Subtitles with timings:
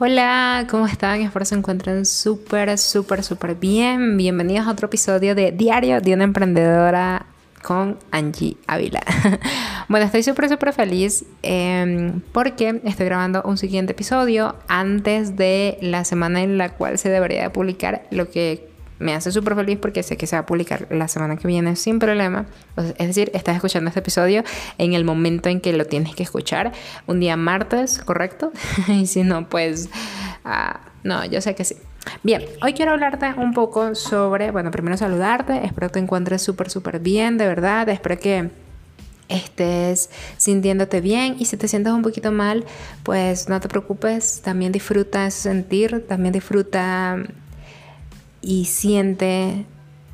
[0.00, 1.22] Hola, ¿cómo están?
[1.22, 4.16] Espero se encuentren súper, súper, súper bien.
[4.16, 7.26] Bienvenidos a otro episodio de Diario de una emprendedora
[7.64, 9.02] con Angie Ávila.
[9.88, 16.04] bueno, estoy súper, súper feliz em, porque estoy grabando un siguiente episodio antes de la
[16.04, 18.67] semana en la cual se debería de publicar lo que
[18.98, 21.76] me hace súper feliz porque sé que se va a publicar la semana que viene
[21.76, 22.46] sin problema.
[22.76, 24.42] Es decir, estás escuchando este episodio
[24.78, 26.72] en el momento en que lo tienes que escuchar,
[27.06, 28.52] un día martes, ¿correcto?
[28.88, 29.88] y si no, pues,
[30.44, 31.76] ah, no, yo sé que sí.
[32.22, 36.70] Bien, hoy quiero hablarte un poco sobre, bueno, primero saludarte, espero que te encuentres súper,
[36.70, 38.50] súper bien, de verdad, espero que
[39.28, 40.08] estés
[40.38, 42.64] sintiéndote bien y si te sientes un poquito mal,
[43.02, 47.18] pues no te preocupes, también disfruta ese sentir, también disfruta
[48.40, 49.66] y siente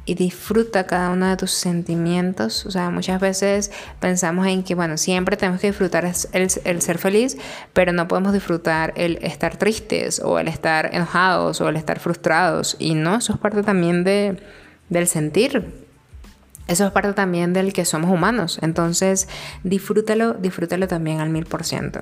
[0.07, 2.67] y disfruta cada uno de tus sentimientos.
[2.67, 7.39] O sea, muchas veces pensamos en que, bueno, siempre tenemos que disfrutar el, ser feliz,
[7.73, 12.77] pero no podemos disfrutar el estar tristes o el estar enojados o el estar frustrados.
[12.79, 14.39] Y no, eso es parte también de,
[14.89, 15.85] del sentir.
[16.67, 18.59] Eso es parte también del que somos humanos.
[18.63, 19.29] Entonces,
[19.65, 22.01] disfrútalo, disfrútalo también al mil por ciento.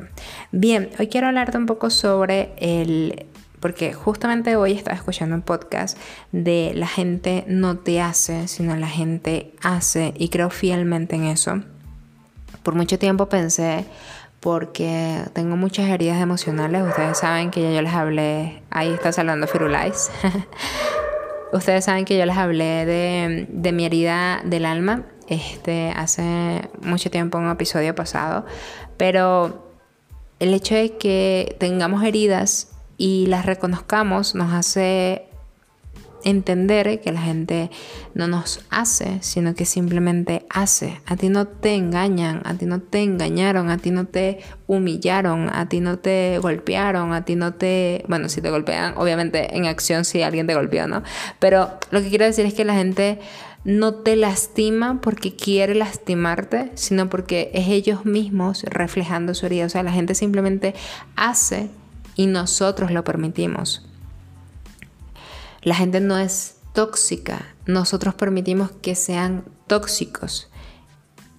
[0.52, 3.26] Bien, hoy quiero hablarte un poco sobre el
[3.62, 5.96] porque justamente hoy estaba escuchando un podcast
[6.32, 11.62] de la gente no te hace, sino la gente hace y creo fielmente en eso.
[12.64, 13.84] Por mucho tiempo pensé,
[14.40, 19.46] porque tengo muchas heridas emocionales, ustedes saben que ya yo les hablé, ahí está saludando
[19.46, 20.10] Firulais.
[21.52, 27.12] ustedes saben que yo les hablé de, de mi herida del alma este, hace mucho
[27.12, 28.44] tiempo en un episodio pasado,
[28.96, 29.70] pero
[30.40, 32.71] el hecho de que tengamos heridas
[33.02, 35.26] y las reconozcamos nos hace
[36.22, 37.68] entender que la gente
[38.14, 41.00] no nos hace, sino que simplemente hace.
[41.06, 45.50] A ti no te engañan, a ti no te engañaron, a ti no te humillaron,
[45.52, 48.04] a ti no te golpearon, a ti no te...
[48.06, 51.02] Bueno, si te golpean, obviamente en acción si alguien te golpeó, ¿no?
[51.40, 53.18] Pero lo que quiero decir es que la gente
[53.64, 59.66] no te lastima porque quiere lastimarte, sino porque es ellos mismos reflejando su herida.
[59.66, 60.76] O sea, la gente simplemente
[61.16, 61.68] hace
[62.16, 63.86] y nosotros lo permitimos.
[65.62, 70.48] La gente no es tóxica, nosotros permitimos que sean tóxicos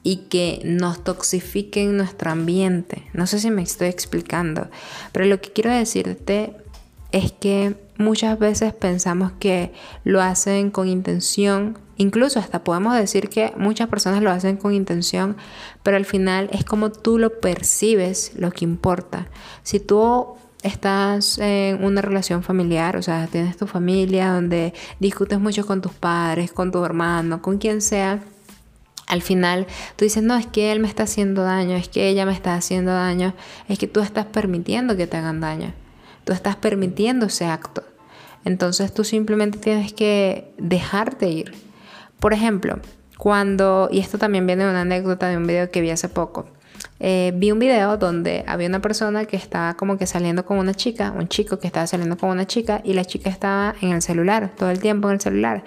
[0.03, 3.07] y que nos toxifiquen nuestro ambiente.
[3.13, 4.69] No sé si me estoy explicando,
[5.11, 6.55] pero lo que quiero decirte
[7.11, 9.71] es que muchas veces pensamos que
[10.03, 15.37] lo hacen con intención, incluso hasta podemos decir que muchas personas lo hacen con intención,
[15.83, 19.27] pero al final es como tú lo percibes lo que importa.
[19.63, 25.65] Si tú estás en una relación familiar, o sea, tienes tu familia donde discutes mucho
[25.65, 28.21] con tus padres, con tu hermano, con quien sea,
[29.07, 32.25] al final tú dices, no, es que él me está haciendo daño, es que ella
[32.25, 33.33] me está haciendo daño,
[33.67, 35.73] es que tú estás permitiendo que te hagan daño,
[36.23, 37.83] tú estás permitiendo ese acto.
[38.45, 41.53] Entonces tú simplemente tienes que dejarte ir.
[42.19, 42.79] Por ejemplo,
[43.17, 46.47] cuando, y esto también viene de una anécdota de un video que vi hace poco,
[47.05, 50.73] eh, vi un video donde había una persona que estaba como que saliendo con una
[50.73, 54.01] chica, un chico que estaba saliendo con una chica y la chica estaba en el
[54.01, 55.65] celular, todo el tiempo en el celular.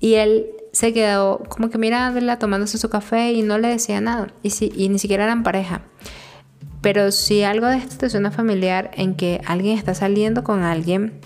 [0.00, 4.28] Y él se quedó como que mirándola, tomándose su café y no le decía nada.
[4.42, 5.82] Y, si, y ni siquiera eran pareja.
[6.80, 11.20] Pero si algo de esto es una familiar en que alguien está saliendo con alguien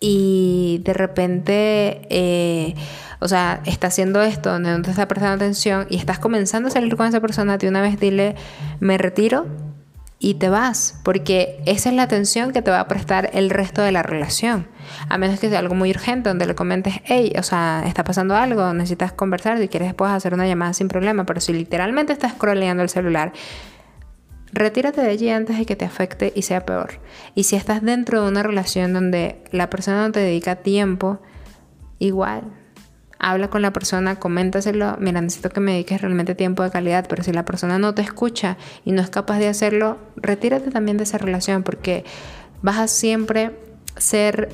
[0.00, 2.00] y de repente...
[2.10, 2.74] Eh,
[3.20, 6.96] o sea, está haciendo esto no te está prestando atención y estás comenzando a salir
[6.96, 8.36] con esa persona, de una vez dile,
[8.80, 9.46] me retiro
[10.18, 13.82] y te vas, porque esa es la atención que te va a prestar el resto
[13.82, 14.66] de la relación.
[15.08, 18.34] A menos que sea algo muy urgente, donde le comentes, hey, o sea, está pasando
[18.34, 22.32] algo, necesitas conversar, si quieres después hacer una llamada sin problema, pero si literalmente estás
[22.32, 23.32] scrolleando el celular,
[24.52, 27.00] retírate de allí antes de que te afecte y sea peor.
[27.34, 31.20] Y si estás dentro de una relación donde la persona no te dedica tiempo,
[31.98, 32.44] igual,
[33.18, 37.22] habla con la persona, coméntaselo, mira, necesito que me dediques realmente tiempo de calidad, pero
[37.22, 41.04] si la persona no te escucha y no es capaz de hacerlo, retírate también de
[41.04, 42.04] esa relación porque
[42.62, 43.52] vas a siempre
[43.96, 44.48] ser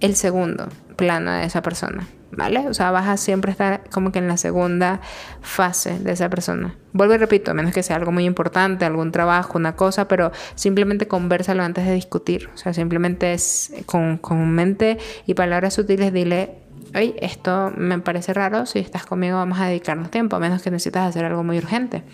[0.00, 2.68] el segundo plano de esa persona, ¿vale?
[2.68, 5.00] O sea, vas a siempre estar como que en la segunda
[5.40, 6.74] fase de esa persona.
[6.92, 10.32] Vuelvo y repito, a menos que sea algo muy importante, algún trabajo, una cosa, pero
[10.54, 12.48] simplemente conversalo antes de discutir.
[12.54, 18.64] O sea, simplemente es con, con mente y palabras sutiles, dile esto me parece raro,
[18.64, 22.04] si estás conmigo vamos a dedicarnos tiempo, a menos que necesitas hacer algo muy urgente.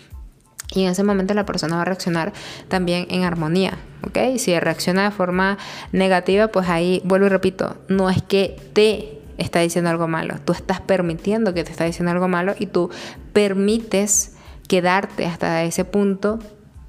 [0.73, 2.33] Y en ese momento la persona va a reaccionar
[2.67, 4.37] también en armonía, ¿ok?
[4.37, 5.57] Si reacciona de forma
[5.91, 10.53] negativa, pues ahí, vuelvo y repito, no es que te está diciendo algo malo, tú
[10.53, 12.89] estás permitiendo que te está diciendo algo malo y tú
[13.33, 14.35] permites
[14.67, 16.39] quedarte hasta ese punto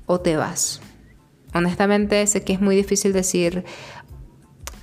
[0.07, 0.81] o te vas.
[1.55, 3.65] honestamente sé que es muy difícil decir,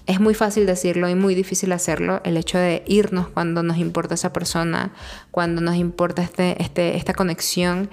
[0.06, 4.16] es muy fácil decirlo y muy difícil hacerlo, el hecho de irnos cuando nos importa
[4.16, 4.94] esa persona,
[5.32, 7.90] cuando nos importa este, este, esta conexión,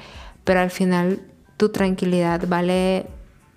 [0.48, 1.20] pero al final
[1.58, 3.04] tu tranquilidad vale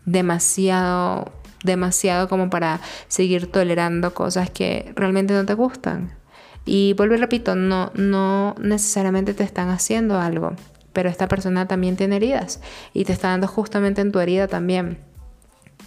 [0.03, 1.31] demasiado,
[1.63, 6.11] demasiado como para seguir tolerando cosas que realmente no te gustan.
[6.65, 10.51] Y vuelvo y repito, no, no necesariamente te están haciendo algo,
[10.91, 12.59] pero esta persona también tiene heridas
[12.91, 14.97] y te está dando justamente en tu herida también.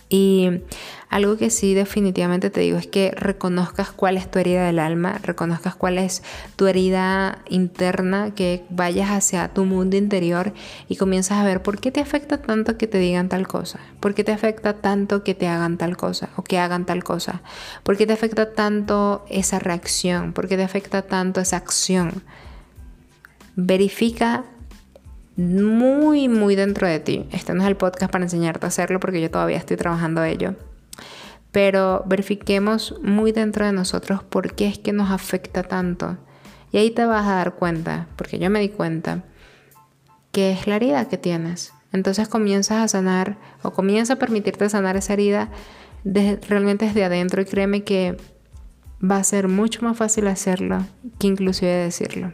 [0.08, 0.60] Y
[1.08, 5.18] algo que sí definitivamente te digo es que reconozcas cuál es tu herida del alma,
[5.22, 6.22] reconozcas cuál es
[6.56, 10.52] tu herida interna, que vayas hacia tu mundo interior
[10.88, 14.14] y comienzas a ver por qué te afecta tanto que te digan tal cosa, por
[14.14, 17.42] qué te afecta tanto que te hagan tal cosa o que hagan tal cosa,
[17.82, 22.22] por qué te afecta tanto esa reacción, por qué te afecta tanto esa acción.
[23.56, 24.44] Verifica
[25.36, 27.26] muy, muy dentro de ti.
[27.32, 30.54] Este no es el podcast para enseñarte a hacerlo porque yo todavía estoy trabajando ello.
[31.50, 36.16] Pero verifiquemos muy dentro de nosotros por qué es que nos afecta tanto.
[36.72, 39.22] Y ahí te vas a dar cuenta, porque yo me di cuenta,
[40.32, 41.72] que es la herida que tienes.
[41.92, 45.50] Entonces comienzas a sanar o comienza a permitirte sanar esa herida
[46.04, 48.16] realmente desde adentro y créeme que
[49.00, 50.84] va a ser mucho más fácil hacerlo
[51.18, 52.32] que inclusive decirlo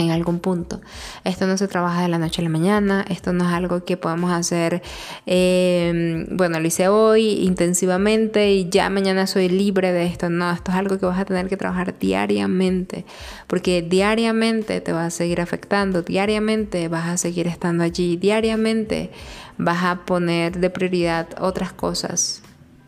[0.00, 0.80] en algún punto.
[1.24, 3.96] Esto no se trabaja de la noche a la mañana, esto no es algo que
[3.96, 4.82] podemos hacer,
[5.26, 10.30] em, bueno, lo hice hoy intensivamente y ya mañana soy libre de esto.
[10.30, 13.04] No, esto es algo que vas a tener que trabajar diariamente,
[13.46, 19.10] porque diariamente te va a seguir afectando, diariamente vas a seguir estando allí, diariamente
[19.58, 22.42] vas a poner de prioridad otras cosas,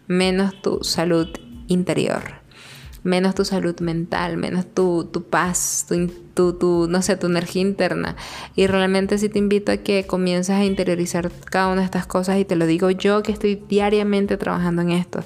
[0.06, 1.28] menos tu salud
[1.68, 2.41] interior
[3.04, 5.86] menos tu salud mental, menos tu, paz,
[6.34, 8.16] tu, tu, no sé, tu energía interna.
[8.54, 12.38] Y realmente sí te invito a que comiences a interiorizar cada una de estas cosas
[12.38, 15.22] y te lo digo yo que estoy diariamente trabajando en esto.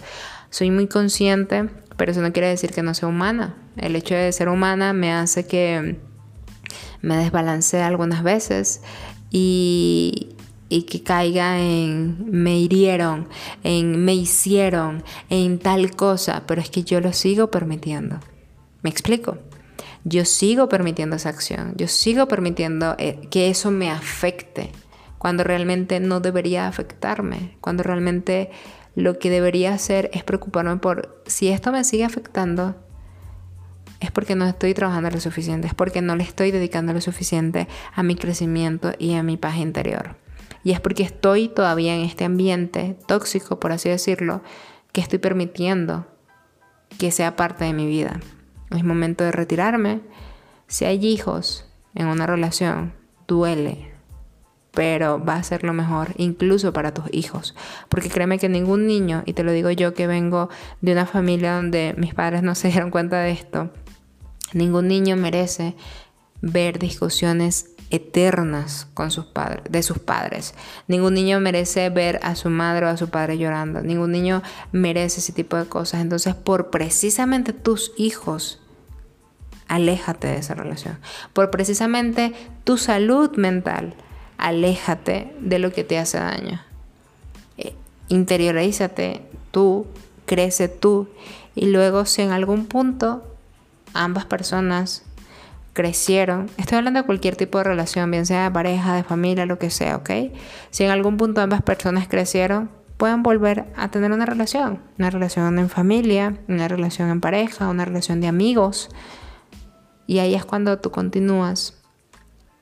[0.50, 3.56] Soy muy consciente, pero eso no quiere decir que no sea humana.
[3.76, 5.98] El hecho de ser humana me hace que
[7.02, 8.80] me desbalancee algunas veces
[9.30, 10.35] y,
[10.68, 13.28] y que caiga en me hirieron,
[13.62, 18.18] en me hicieron, en tal cosa, pero es que yo lo sigo permitiendo.
[18.82, 19.38] ¿Me explico?
[20.04, 24.70] Yo sigo permitiendo esa acción, yo sigo permitiendo eh, que eso me afecte,
[25.18, 28.50] cuando realmente no debería afectarme, cuando realmente
[28.94, 32.76] lo que debería hacer es preocuparme por si esto me sigue afectando,
[34.00, 37.66] es porque no estoy trabajando lo suficiente, es porque no le estoy dedicando lo suficiente
[37.94, 40.16] a mi crecimiento y a mi paz interior.
[40.66, 44.42] Y es porque estoy todavía en este ambiente tóxico, por así decirlo,
[44.90, 46.08] que estoy permitiendo
[46.98, 48.18] que sea parte de mi vida.
[48.72, 50.00] Es momento de retirarme.
[50.66, 52.94] Si hay hijos en una relación,
[53.28, 53.92] duele,
[54.72, 57.54] pero va a ser lo mejor incluso para tus hijos.
[57.88, 60.48] Porque créeme que ningún niño, y te lo digo yo que vengo
[60.80, 63.70] de una familia donde mis padres no se dieron cuenta de esto,
[64.52, 65.76] ningún niño merece
[66.40, 70.54] ver discusiones eternas con sus padres, de sus padres.
[70.88, 73.80] Ningún niño merece ver a su madre o a su padre llorando.
[73.82, 74.42] Ningún niño
[74.72, 76.00] merece ese tipo de cosas.
[76.00, 78.60] Entonces, por precisamente tus hijos,
[79.68, 80.98] aléjate de esa relación.
[81.32, 82.32] Por precisamente
[82.64, 83.94] tu salud mental,
[84.38, 86.62] aléjate de lo que te hace daño.
[87.58, 87.74] Eh,
[88.08, 89.86] interiorízate tú,
[90.26, 91.08] crece tú
[91.54, 93.24] y luego si en algún punto
[93.94, 95.05] ambas personas
[95.76, 99.58] crecieron, estoy hablando de cualquier tipo de relación, bien sea de pareja, de familia, lo
[99.58, 100.10] que sea, ¿ok?
[100.70, 105.58] Si en algún punto ambas personas crecieron, pueden volver a tener una relación, una relación
[105.58, 108.88] en familia, una relación en pareja, una relación de amigos.
[110.06, 111.74] Y ahí es cuando tú continúas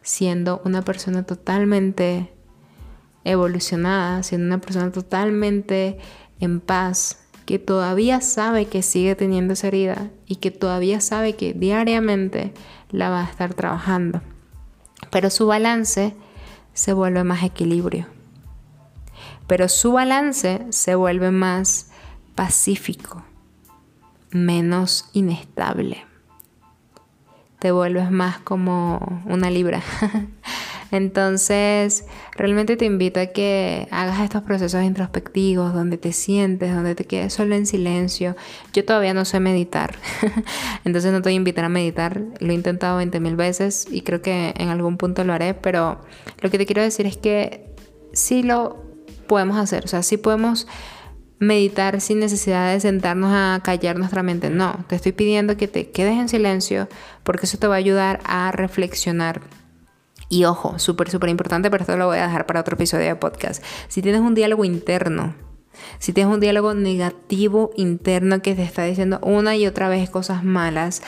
[0.02, 2.32] siendo una persona totalmente
[3.22, 5.98] evolucionada, siendo una persona totalmente
[6.40, 11.52] en paz, que todavía sabe que sigue teniendo esa herida y que todavía sabe que
[11.52, 12.52] diariamente
[12.94, 14.22] la va a estar trabajando.
[15.10, 16.14] Pero su balance
[16.72, 18.06] se vuelve más equilibrio.
[19.46, 21.90] Pero su balance se vuelve más
[22.34, 23.24] pacífico,
[24.30, 26.04] menos inestable.
[27.58, 29.82] Te vuelves más como una libra.
[30.94, 32.04] Entonces,
[32.36, 37.34] realmente te invito a que hagas estos procesos introspectivos donde te sientes, donde te quedes
[37.34, 38.36] solo en silencio.
[38.72, 39.96] Yo todavía no sé meditar,
[40.84, 42.22] entonces no te voy a invitar a meditar.
[42.38, 46.00] Lo he intentado 20 mil veces y creo que en algún punto lo haré, pero
[46.40, 47.74] lo que te quiero decir es que
[48.12, 48.84] sí lo
[49.26, 50.68] podemos hacer, o sea, sí podemos
[51.40, 54.48] meditar sin necesidad de sentarnos a callar nuestra mente.
[54.48, 56.88] No, te estoy pidiendo que te quedes en silencio
[57.24, 59.40] porque eso te va a ayudar a reflexionar
[60.34, 63.14] Y ojo, súper, súper importante, pero esto lo voy a dejar para otro episodio de
[63.14, 63.62] podcast.
[63.86, 65.36] Si tienes un diálogo interno,
[66.00, 70.42] si tienes un diálogo negativo interno que te está diciendo una y otra vez cosas
[70.42, 71.02] malas,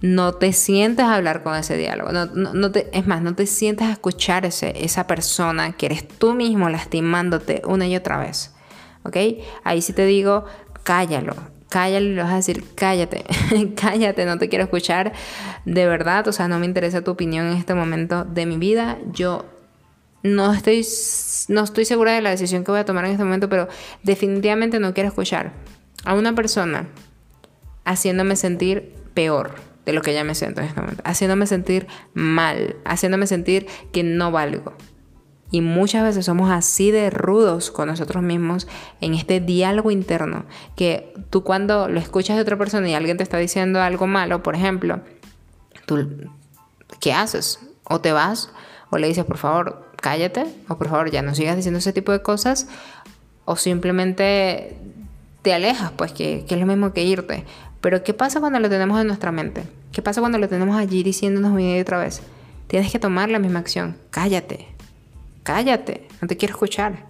[0.00, 2.10] no te sientes a hablar con ese diálogo.
[2.10, 6.08] No, no, te, es más, no te sientes a escuchar ese, esa persona que eres
[6.08, 8.52] tú mismo lastimándote una y otra vez.
[9.04, 9.16] ¿Ok?
[9.62, 10.44] Ahí sí te digo,
[10.82, 11.36] cállalo.
[11.68, 13.24] Cállalo y le vas a decir, cállate,
[13.76, 15.12] cállate, no te quiero escuchar.
[15.64, 18.98] De verdad, o sea, no me interesa tu opinión en este momento de mi vida.
[19.12, 19.44] Yo
[20.22, 20.86] no estoy,
[21.48, 23.68] no estoy segura de la decisión que voy a tomar en este momento, pero
[24.02, 25.52] definitivamente no quiero escuchar
[26.04, 26.88] a una persona
[27.84, 29.54] haciéndome sentir peor
[29.86, 34.02] de lo que ya me siento en este momento, haciéndome sentir mal, haciéndome sentir que
[34.02, 34.74] no valgo.
[35.50, 38.66] Y muchas veces somos así de rudos con nosotros mismos
[39.00, 43.22] en este diálogo interno, que tú cuando lo escuchas de otra persona y alguien te
[43.22, 45.00] está diciendo algo malo, por ejemplo,
[45.86, 46.08] tú,
[47.00, 47.60] ¿qué haces?
[47.84, 48.50] O te vas,
[48.90, 52.10] o le dices, por favor, cállate, o por favor, ya no sigas diciendo ese tipo
[52.10, 52.66] de cosas,
[53.44, 54.76] o simplemente
[55.42, 57.44] te alejas, pues que, que es lo mismo que irte.
[57.80, 59.62] Pero ¿qué pasa cuando lo tenemos en nuestra mente?
[59.92, 62.20] ¿Qué pasa cuando lo tenemos allí diciéndonos una y otra vez?
[62.66, 63.96] Tienes que tomar la misma acción.
[64.10, 64.75] Cállate.
[65.46, 66.08] Cállate.
[66.20, 67.06] No te quiero escuchar.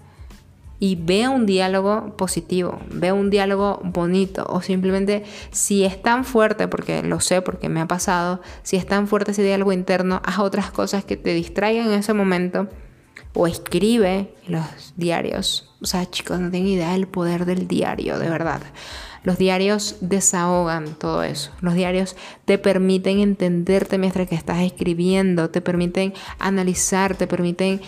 [0.78, 4.44] Y vea un diálogo positivo, vea un diálogo bonito.
[4.50, 8.84] O simplemente, si es tan fuerte, porque lo sé, porque me ha pasado, si es
[8.84, 12.68] tan fuerte ese diálogo interno, haz otras cosas que te distraigan en ese momento.
[13.32, 15.74] O escribe los diarios.
[15.80, 18.60] O sea, chicos, no tienen idea del poder del diario, de verdad.
[19.24, 21.52] Los diarios desahogan todo eso.
[21.60, 27.80] Los diarios te permiten entenderte mientras que estás escribiendo, te permiten analizar, te permiten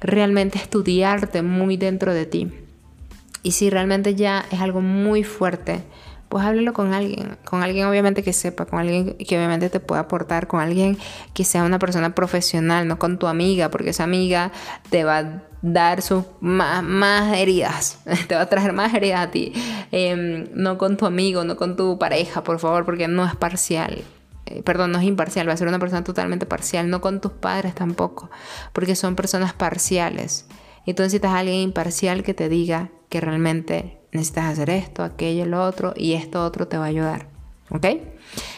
[0.00, 2.50] realmente estudiarte muy dentro de ti.
[3.42, 5.82] Y si realmente ya es algo muy fuerte,
[6.28, 10.02] pues háblalo con alguien, con alguien obviamente que sepa, con alguien que obviamente te pueda
[10.02, 10.98] aportar, con alguien
[11.34, 14.50] que sea una persona profesional, no con tu amiga, porque esa amiga
[14.90, 19.52] te va a dar sus más, heridas, te va a traer más heridas a ti,
[19.92, 24.02] em, no con tu amigo, no con tu pareja, por favor, porque no es parcial.
[24.46, 27.32] Eh, perdón, no es imparcial, va a ser una persona totalmente parcial, no con tus
[27.32, 28.30] padres tampoco,
[28.72, 30.46] porque son personas parciales.
[30.84, 35.44] Y tú necesitas a alguien imparcial que te diga que realmente necesitas hacer esto, aquello,
[35.46, 37.26] lo otro, y esto otro te va a ayudar.
[37.70, 37.86] ¿Ok?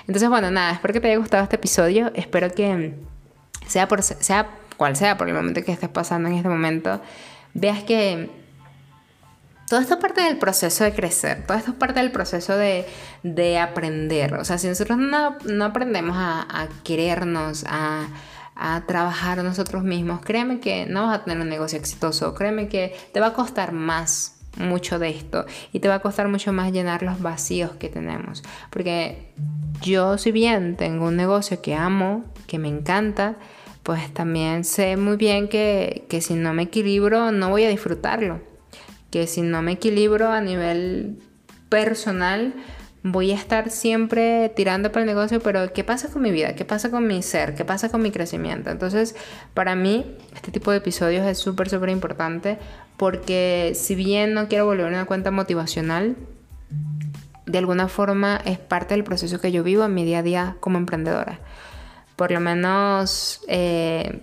[0.07, 2.11] Entonces, bueno, nada, espero que te haya gustado este episodio.
[2.15, 2.95] Espero que
[3.67, 7.01] sea, por, sea cual sea por el momento que estés pasando en este momento,
[7.55, 8.31] veas que
[9.69, 12.87] todo esto es parte del proceso de crecer, todo esto es parte del proceso de,
[13.23, 14.35] de aprender.
[14.35, 18.09] O sea, si nosotros no, no aprendemos a, a querernos, a,
[18.55, 22.97] a trabajar nosotros mismos, créeme que no vas a tener un negocio exitoso, créeme que
[23.13, 26.73] te va a costar más mucho de esto y te va a costar mucho más
[26.73, 28.43] llenar los vacíos que tenemos.
[28.71, 29.33] Porque
[29.81, 33.37] yo si bien tengo un negocio que amo, que me encanta,
[33.83, 38.41] pues también sé muy bien que, que si no me equilibro no voy a disfrutarlo.
[39.11, 41.19] Que si no me equilibro a nivel
[41.69, 42.55] personal,
[43.03, 46.55] voy a estar siempre tirando para el negocio, pero ¿qué pasa con mi vida?
[46.55, 47.55] ¿Qué pasa con mi ser?
[47.55, 48.71] ¿Qué pasa con mi crecimiento?
[48.71, 49.15] Entonces,
[49.55, 52.59] para mí, este tipo de episodios es súper, súper importante
[52.97, 56.17] porque si bien no quiero volver una cuenta motivacional,
[57.47, 60.57] de alguna forma es parte del proceso que yo vivo en mi día a día
[60.61, 61.39] como emprendedora.
[62.17, 64.21] Por lo menos eh,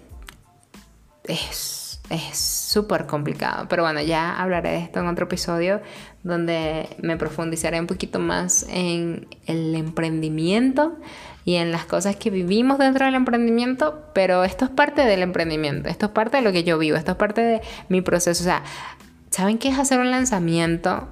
[2.09, 3.67] es súper complicado.
[3.67, 5.81] Pero bueno, ya hablaré de esto en otro episodio
[6.23, 10.97] donde me profundizaré un poquito más en el emprendimiento
[11.45, 15.89] y en las cosas que vivimos dentro del emprendimiento, pero esto es parte del emprendimiento,
[15.89, 18.43] esto es parte de lo que yo vivo, esto es parte de mi proceso.
[18.43, 18.63] O sea,
[19.29, 21.07] ¿saben qué es hacer un lanzamiento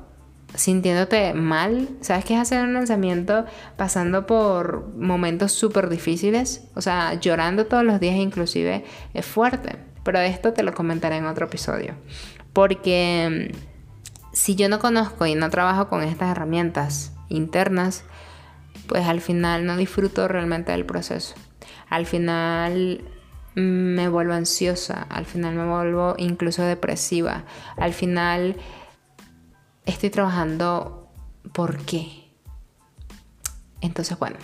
[0.55, 1.89] sintiéndote mal?
[2.01, 3.45] ¿Sabes qué es hacer un lanzamiento
[3.77, 6.63] pasando por momentos súper difíciles?
[6.73, 8.83] O sea, llorando todos los días inclusive
[9.13, 11.95] es fuerte, pero esto te lo comentaré en otro episodio.
[12.53, 13.53] Porque
[14.31, 18.03] si yo no conozco y no trabajo con estas herramientas internas,
[18.88, 21.36] pues al final no disfruto realmente del proceso.
[21.89, 23.03] Al final
[23.55, 27.43] me vuelvo ansiosa, al final me vuelvo incluso depresiva,
[27.77, 28.57] al final
[29.86, 31.12] estoy trabajando
[31.53, 32.24] por qué.
[33.81, 34.38] Entonces, bueno,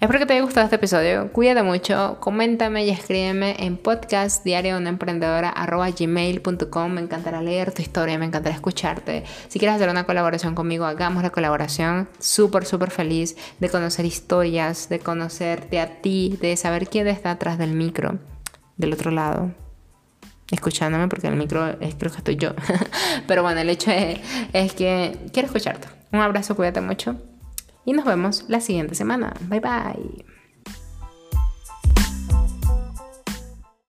[0.00, 1.32] Espero que te haya gustado este episodio.
[1.32, 5.52] Cuídate mucho, coméntame y escríbeme en podcast diario una emprendedora
[5.98, 6.92] gmail.com.
[6.92, 9.24] Me encantará leer tu historia, me encantará escucharte.
[9.48, 12.08] Si quieres hacer una colaboración conmigo, hagamos la colaboración.
[12.20, 17.58] Súper, súper feliz de conocer historias, de conocerte a ti, de saber quién está atrás
[17.58, 18.20] del micro,
[18.76, 19.50] del otro lado
[20.50, 22.52] escuchándome porque el micro es, creo que estoy yo.
[23.26, 24.20] Pero bueno, el hecho es,
[24.52, 25.88] es que quiero escucharte.
[26.12, 27.16] Un abrazo, cuídate mucho
[27.88, 29.32] y nos vemos la siguiente semana.
[29.48, 30.37] Bye bye.